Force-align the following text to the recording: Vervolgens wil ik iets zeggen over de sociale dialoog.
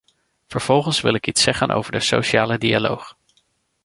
Vervolgens 0.47 1.01
wil 1.01 1.13
ik 1.13 1.27
iets 1.27 1.41
zeggen 1.41 1.69
over 1.71 1.91
de 1.91 1.99
sociale 1.99 2.57
dialoog. 2.57 3.17